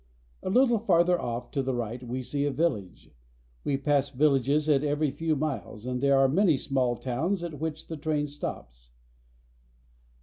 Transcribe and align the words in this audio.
A 0.41 0.49
little 0.49 0.79
farther 0.79 1.21
off 1.21 1.51
to 1.51 1.61
the 1.61 1.75
right 1.75 2.01
we 2.01 2.23
see 2.23 2.43
a 2.45 2.49
village. 2.51 3.11
We 3.63 3.77
pass 3.77 4.09
villages 4.09 4.67
at 4.67 4.83
every 4.83 5.11
few 5.11 5.35
miles, 5.35 5.85
and 5.85 6.01
there 6.01 6.17
are 6.17 6.27
many 6.27 6.57
small 6.57 6.95
towns 6.95 7.43
at 7.43 7.59
which 7.59 7.85
the 7.85 7.97
train 7.97 8.27
stops. 8.27 8.89